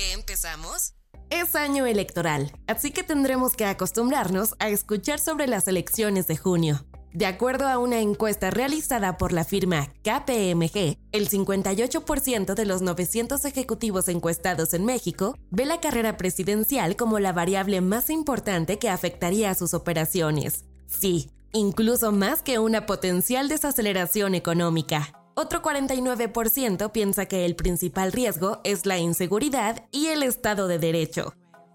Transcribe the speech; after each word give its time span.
¿Con 0.00 0.06
qué 0.06 0.12
empezamos? 0.12 0.94
Es 1.28 1.54
año 1.54 1.84
electoral, 1.84 2.52
así 2.66 2.90
que 2.90 3.02
tendremos 3.02 3.54
que 3.54 3.66
acostumbrarnos 3.66 4.54
a 4.58 4.70
escuchar 4.70 5.18
sobre 5.18 5.46
las 5.46 5.68
elecciones 5.68 6.26
de 6.26 6.38
junio. 6.38 6.86
De 7.12 7.26
acuerdo 7.26 7.68
a 7.68 7.76
una 7.76 8.00
encuesta 8.00 8.50
realizada 8.50 9.18
por 9.18 9.32
la 9.32 9.44
firma 9.44 9.92
KPMG, 10.02 10.96
el 11.12 11.28
58% 11.28 12.54
de 12.54 12.64
los 12.64 12.80
900 12.80 13.44
ejecutivos 13.44 14.08
encuestados 14.08 14.72
en 14.72 14.86
México 14.86 15.36
ve 15.50 15.66
la 15.66 15.80
carrera 15.80 16.16
presidencial 16.16 16.96
como 16.96 17.18
la 17.18 17.32
variable 17.32 17.82
más 17.82 18.08
importante 18.08 18.78
que 18.78 18.88
afectaría 18.88 19.50
a 19.50 19.54
sus 19.54 19.74
operaciones. 19.74 20.64
Sí, 20.86 21.30
incluso 21.52 22.10
más 22.10 22.42
que 22.42 22.58
una 22.58 22.86
potencial 22.86 23.50
desaceleración 23.50 24.34
económica. 24.34 25.19
Otro 25.42 25.62
49% 25.62 26.92
piensa 26.92 27.24
que 27.24 27.46
el 27.46 27.56
principal 27.56 28.12
riesgo 28.12 28.60
es 28.62 28.84
la 28.84 28.98
inseguridad 28.98 29.86
y 29.90 30.08
el 30.08 30.22
Estado 30.22 30.68
de 30.68 30.78
Derecho. 30.78 31.32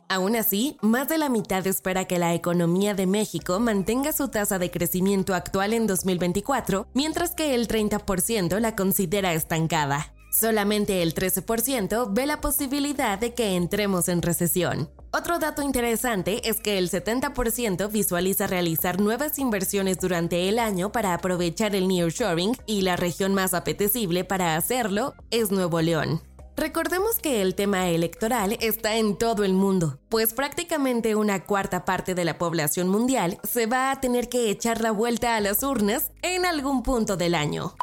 Aún 0.08 0.36
así, 0.36 0.78
más 0.84 1.10
de 1.10 1.18
la 1.18 1.30
mitad 1.30 1.66
espera 1.66 2.06
que 2.06 2.20
la 2.20 2.36
economía 2.36 2.94
de 2.94 3.08
México 3.08 3.60
mantenga 3.60 4.14
su 4.14 4.28
tasa 4.28 4.60
de 4.60 4.70
crecimiento 4.70 5.34
actual 5.34 5.74
en 5.74 5.88
2024, 5.88 6.86
mientras 6.94 7.34
que 7.34 7.56
el 7.56 7.68
30% 7.68 8.60
la 8.60 8.76
considera 8.76 9.34
estancada. 9.34 10.15
Solamente 10.36 11.02
el 11.02 11.16
13% 11.16 12.10
ve 12.12 12.26
la 12.26 12.42
posibilidad 12.42 13.18
de 13.18 13.34
que 13.34 13.56
entremos 13.56 14.10
en 14.10 14.22
recesión. 14.22 14.90
Otro 15.14 15.40
dato 15.40 15.62
interesante 15.62 16.50
es 16.50 16.60
que 16.60 16.78
el 16.78 16.90
70% 16.90 17.90
visualiza 17.90 18.46
realizar 18.46 19.00
nuevas 19.00 19.40
inversiones 19.40 19.98
durante 19.98 20.50
el 20.50 20.60
año 20.60 20.92
para 20.92 21.14
aprovechar 21.14 21.74
el 21.74 21.88
nearshoring 21.88 22.52
y 22.66 22.82
la 22.82 22.98
región 22.98 23.34
más 23.34 23.54
apetecible 23.54 24.26
para 24.26 24.58
hacerlo 24.58 25.14
es 25.32 25.52
Nuevo 25.52 25.80
León. 25.80 26.22
Recordemos 26.58 27.20
que 27.20 27.42
el 27.42 27.56
tema 27.56 27.88
electoral 27.88 28.58
está 28.60 28.98
en 28.98 29.18
todo 29.18 29.46
el 29.46 29.54
mundo, 29.54 30.00
pues 30.10 30.34
prácticamente 30.34 31.16
una 31.16 31.46
cuarta 31.46 31.86
parte 31.86 32.14
de 32.14 32.26
la 32.26 32.38
población 32.38 32.90
mundial 32.90 33.40
se 33.50 33.68
va 33.68 33.90
a 33.90 34.02
tener 34.02 34.28
que 34.28 34.50
echar 34.50 34.82
la 34.82 34.92
vuelta 34.92 35.38
a 35.38 35.42
las 35.42 35.64
urnas 35.64 36.12
en 36.22 36.46
algún 36.46 36.84
punto 36.84 37.16
del 37.16 37.36
año. 37.36 37.74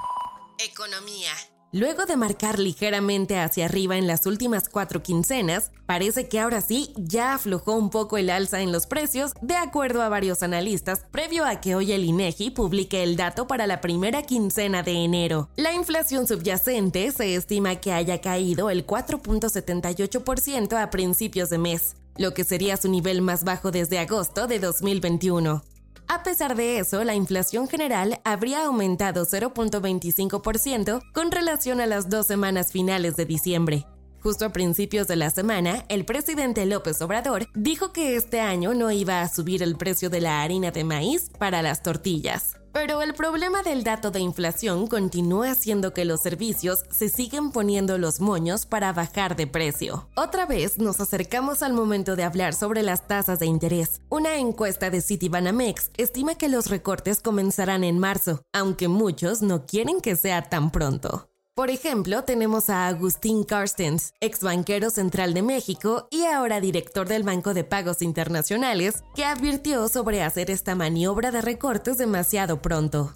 Economía. 0.59 1.33
Luego 1.75 2.05
de 2.05 2.19
marcar 2.19 2.59
ligeramente 2.59 3.39
hacia 3.39 3.65
arriba 3.65 3.97
en 3.97 4.07
las 4.07 4.27
últimas 4.27 4.69
cuatro 4.69 5.03
quincenas, 5.03 5.71
parece 5.87 6.29
que 6.29 6.39
ahora 6.39 6.61
sí 6.61 6.93
ya 6.99 7.33
aflojó 7.33 7.73
un 7.73 7.89
poco 7.89 8.19
el 8.19 8.29
alza 8.29 8.61
en 8.61 8.73
los 8.73 8.87
precios, 8.87 9.33
de 9.41 9.55
acuerdo 9.55 10.03
a 10.03 10.11
varios 10.11 10.43
analistas, 10.43 11.07
previo 11.11 11.47
a 11.47 11.63
que 11.63 11.75
hoy 11.75 11.93
el 11.93 12.05
INEGI 12.05 12.51
publique 12.51 13.03
el 13.03 13.17
dato 13.17 13.47
para 13.47 13.67
la 13.67 13.81
primera 13.81 14.23
quincena 14.23 14.83
de 14.83 15.03
enero. 15.03 15.49
La 15.57 15.73
inflación 15.73 16.27
subyacente 16.27 17.11
se 17.11 17.35
estima 17.37 17.77
que 17.77 17.95
haya 17.95 18.21
caído 18.21 18.69
el 18.69 18.87
4.78% 18.87 20.79
a 20.79 20.91
principios 20.91 21.49
de 21.49 21.57
mes, 21.57 21.97
lo 22.19 22.35
que 22.35 22.45
sería 22.45 22.77
su 22.77 22.91
nivel 22.91 23.23
más 23.23 23.45
bajo 23.45 23.71
desde 23.71 23.99
agosto 23.99 24.47
de 24.47 24.59
2021. 24.59 25.72
A 26.13 26.23
pesar 26.23 26.57
de 26.57 26.79
eso, 26.79 27.05
la 27.05 27.15
inflación 27.15 27.69
general 27.69 28.21
habría 28.23 28.67
aumentado 28.67 29.25
0.25% 29.25 31.01
con 31.11 31.31
relación 31.31 31.81
a 31.81 31.87
las 31.87 32.11
dos 32.11 32.27
semanas 32.27 32.71
finales 32.71 33.17
de 33.17 33.25
diciembre. 33.25 33.87
Justo 34.23 34.45
a 34.45 34.51
principios 34.51 35.09
de 35.09 35.17
la 35.17 35.31
semana, 35.31 35.85
el 35.89 36.05
presidente 36.05 36.65
López 36.65 37.03
Obrador 37.03 37.49
dijo 37.55 37.93
que 37.93 38.15
este 38.15 38.41
año 38.41 38.73
no 38.73 38.93
iba 38.93 39.21
a 39.21 39.29
subir 39.29 39.65
el 39.65 39.77
precio 39.77 40.11
de 40.11 40.21
la 40.21 40.43
harina 40.43 40.71
de 40.71 40.85
maíz 40.85 41.31
para 41.41 41.61
las 41.61 41.83
tortillas. 41.83 42.57
Pero 42.73 43.03
el 43.03 43.15
problema 43.15 43.63
del 43.63 43.83
dato 43.83 44.13
de 44.13 44.21
inflación 44.21 44.87
continúa 44.87 45.51
haciendo 45.51 45.93
que 45.93 46.05
los 46.05 46.23
servicios 46.23 46.85
se 46.91 47.09
siguen 47.09 47.51
poniendo 47.51 47.99
los 47.99 48.21
moños 48.21 48.65
para 48.65 48.93
bajar 48.93 49.35
de 49.35 49.49
precio. 49.49 50.09
Otra 50.15 50.47
vez 50.47 50.79
nos 50.79 51.01
acercamos 51.01 51.63
al 51.63 51.73
momento 51.73 52.15
de 52.15 52.23
hablar 52.23 52.55
sobre 52.55 52.85
las 52.85 53.09
tasas 53.09 53.41
de 53.41 53.47
interés. 53.47 54.01
Una 54.09 54.37
encuesta 54.37 54.89
de 54.89 55.03
Citibanamex 55.03 55.91
estima 55.97 56.37
que 56.37 56.49
los 56.49 56.71
recortes 56.71 57.21
comenzarán 57.21 57.83
en 57.83 57.99
marzo, 57.99 58.41
aunque 58.55 58.87
muchos 58.87 59.43
no 59.43 59.67
quieren 59.67 60.01
que 60.01 60.15
sea 60.15 60.43
tan 60.43 60.71
pronto. 60.71 61.32
Por 61.55 61.69
ejemplo, 61.69 62.25
tenemos 62.25 62.71
a 62.71 62.87
Agustín 62.87 63.45
Carstens, 63.45 64.15
ex 64.21 64.41
banquero 64.41 64.89
central 64.89 65.35
de 65.35 65.43
México 65.43 66.09
y 66.11 66.25
ahora 66.25 66.63
director 66.63 67.07
del 67.07 67.25
Banco 67.25 67.53
de 67.53 67.63
Pagos 67.63 68.01
Internacionales, 68.01 69.05
que 69.15 69.27
advirtió 69.27 69.87
sobre 69.91 70.23
hacer 70.23 70.51
esta 70.51 70.75
maniobra 70.75 71.31
de 71.31 71.43
recortes 71.43 71.99
demasiado 71.99 72.63
pronto. 72.63 73.13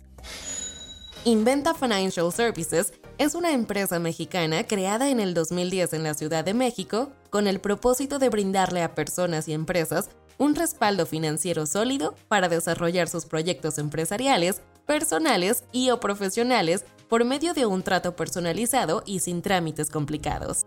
Inventa 1.24 1.72
Financial 1.72 2.30
Services 2.30 2.92
es 3.16 3.34
una 3.34 3.52
empresa 3.52 3.98
mexicana 3.98 4.64
creada 4.64 5.08
en 5.08 5.18
el 5.18 5.32
2010 5.32 5.94
en 5.94 6.02
la 6.02 6.12
Ciudad 6.12 6.44
de 6.44 6.52
México 6.52 7.10
con 7.30 7.46
el 7.46 7.58
propósito 7.58 8.18
de 8.18 8.28
brindarle 8.28 8.82
a 8.82 8.94
personas 8.94 9.48
y 9.48 9.54
empresas 9.54 10.10
un 10.36 10.54
respaldo 10.54 11.06
financiero 11.06 11.64
sólido 11.64 12.14
para 12.28 12.50
desarrollar 12.50 13.08
sus 13.08 13.24
proyectos 13.24 13.78
empresariales, 13.78 14.60
personales 14.84 15.64
y 15.72 15.88
o 15.88 16.00
profesionales 16.00 16.84
por 17.08 17.24
medio 17.24 17.54
de 17.54 17.66
un 17.66 17.82
trato 17.82 18.16
personalizado 18.16 19.02
y 19.06 19.20
sin 19.20 19.42
trámites 19.42 19.90
complicados. 19.90 20.66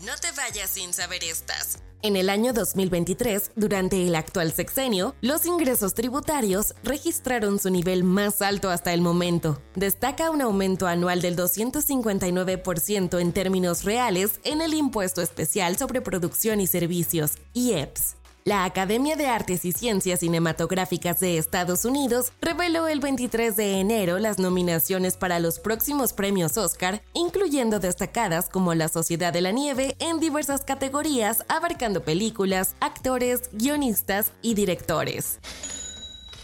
No 0.00 0.12
te 0.20 0.32
vayas 0.32 0.70
sin 0.70 0.92
saber 0.92 1.22
estas. 1.22 1.78
En 2.04 2.16
el 2.16 2.28
año 2.30 2.52
2023, 2.52 3.52
durante 3.54 4.04
el 4.04 4.16
actual 4.16 4.52
sexenio, 4.52 5.14
los 5.20 5.46
ingresos 5.46 5.94
tributarios 5.94 6.74
registraron 6.82 7.60
su 7.60 7.70
nivel 7.70 8.02
más 8.02 8.42
alto 8.42 8.70
hasta 8.70 8.92
el 8.92 9.00
momento. 9.00 9.62
Destaca 9.76 10.30
un 10.30 10.42
aumento 10.42 10.88
anual 10.88 11.22
del 11.22 11.36
259% 11.36 13.20
en 13.20 13.32
términos 13.32 13.84
reales 13.84 14.40
en 14.42 14.60
el 14.62 14.74
impuesto 14.74 15.22
especial 15.22 15.76
sobre 15.76 16.00
producción 16.00 16.60
y 16.60 16.66
servicios, 16.66 17.34
IEPS. 17.54 18.16
La 18.44 18.64
Academia 18.64 19.14
de 19.14 19.28
Artes 19.28 19.64
y 19.64 19.70
Ciencias 19.70 20.18
Cinematográficas 20.18 21.20
de 21.20 21.38
Estados 21.38 21.84
Unidos 21.84 22.32
reveló 22.40 22.88
el 22.88 22.98
23 22.98 23.54
de 23.54 23.78
enero 23.78 24.18
las 24.18 24.40
nominaciones 24.40 25.16
para 25.16 25.38
los 25.38 25.60
próximos 25.60 26.12
premios 26.12 26.58
Oscar, 26.58 27.02
incluyendo 27.14 27.78
destacadas 27.78 28.48
como 28.48 28.74
La 28.74 28.88
Sociedad 28.88 29.32
de 29.32 29.42
la 29.42 29.52
Nieve 29.52 29.94
en 30.00 30.18
diversas 30.18 30.62
categorías 30.62 31.44
abarcando 31.46 32.02
películas, 32.02 32.74
actores, 32.80 33.48
guionistas 33.52 34.32
y 34.42 34.54
directores. 34.54 35.38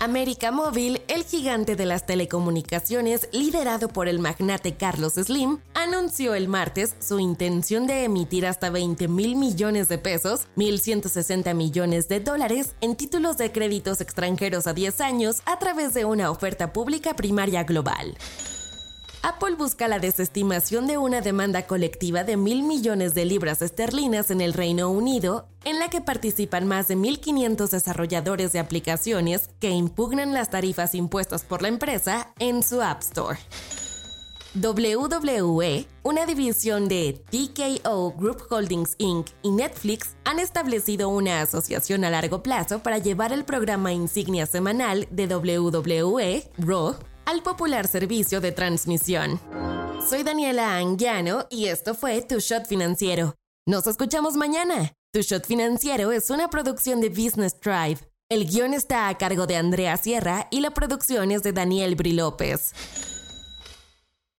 América 0.00 0.52
Móvil, 0.52 1.02
el 1.08 1.24
gigante 1.24 1.74
de 1.74 1.84
las 1.84 2.06
telecomunicaciones 2.06 3.28
liderado 3.32 3.88
por 3.88 4.06
el 4.06 4.20
magnate 4.20 4.76
Carlos 4.76 5.14
Slim, 5.14 5.58
anunció 5.74 6.34
el 6.34 6.46
martes 6.46 6.94
su 7.00 7.18
intención 7.18 7.88
de 7.88 8.04
emitir 8.04 8.46
hasta 8.46 8.70
20 8.70 9.08
mil 9.08 9.34
millones 9.34 9.88
de 9.88 9.98
pesos, 9.98 10.46
1.160 10.56 11.52
millones 11.54 12.08
de 12.08 12.20
dólares, 12.20 12.76
en 12.80 12.94
títulos 12.94 13.38
de 13.38 13.50
créditos 13.50 14.00
extranjeros 14.00 14.68
a 14.68 14.72
10 14.72 15.00
años 15.00 15.42
a 15.46 15.58
través 15.58 15.94
de 15.94 16.04
una 16.04 16.30
oferta 16.30 16.72
pública 16.72 17.14
primaria 17.14 17.64
global. 17.64 18.16
Apple 19.28 19.56
busca 19.56 19.88
la 19.88 19.98
desestimación 19.98 20.86
de 20.86 20.96
una 20.96 21.20
demanda 21.20 21.66
colectiva 21.66 22.24
de 22.24 22.38
mil 22.38 22.62
millones 22.62 23.14
de 23.14 23.26
libras 23.26 23.60
esterlinas 23.60 24.30
en 24.30 24.40
el 24.40 24.54
Reino 24.54 24.88
Unido, 24.88 25.50
en 25.64 25.78
la 25.78 25.90
que 25.90 26.00
participan 26.00 26.66
más 26.66 26.88
de 26.88 26.96
1.500 26.96 27.68
desarrolladores 27.68 28.54
de 28.54 28.58
aplicaciones 28.58 29.50
que 29.60 29.68
impugnan 29.68 30.32
las 30.32 30.48
tarifas 30.48 30.94
impuestas 30.94 31.42
por 31.42 31.60
la 31.60 31.68
empresa 31.68 32.32
en 32.38 32.62
su 32.62 32.80
App 32.80 33.02
Store. 33.02 33.38
WWE, 34.54 35.86
una 36.04 36.24
división 36.24 36.88
de 36.88 37.22
TKO 37.30 38.14
Group 38.16 38.44
Holdings 38.48 38.94
Inc. 38.96 39.26
y 39.42 39.50
Netflix 39.50 40.16
han 40.24 40.38
establecido 40.38 41.10
una 41.10 41.42
asociación 41.42 42.06
a 42.06 42.10
largo 42.10 42.42
plazo 42.42 42.82
para 42.82 42.96
llevar 42.96 43.34
el 43.34 43.44
programa 43.44 43.92
insignia 43.92 44.46
semanal 44.46 45.06
de 45.10 45.26
WWE, 45.26 46.50
Raw, 46.56 46.96
al 47.28 47.42
popular 47.42 47.86
servicio 47.86 48.40
de 48.40 48.52
transmisión. 48.52 49.38
Soy 50.08 50.22
Daniela 50.22 50.78
Anguiano 50.78 51.46
y 51.50 51.66
esto 51.66 51.94
fue 51.94 52.22
Tu 52.22 52.38
Shot 52.38 52.66
Financiero. 52.66 53.34
Nos 53.66 53.86
escuchamos 53.86 54.34
mañana. 54.34 54.94
Tu 55.12 55.20
Shot 55.20 55.44
Financiero 55.44 56.10
es 56.10 56.30
una 56.30 56.48
producción 56.48 57.02
de 57.02 57.10
Business 57.10 57.54
Drive. 57.60 57.98
El 58.30 58.46
guion 58.46 58.72
está 58.72 59.10
a 59.10 59.18
cargo 59.18 59.46
de 59.46 59.56
Andrea 59.56 59.98
Sierra 59.98 60.48
y 60.50 60.60
la 60.60 60.70
producción 60.70 61.30
es 61.30 61.42
de 61.42 61.52
Daniel 61.52 61.96
Bri 61.96 62.12
López. 62.12 62.72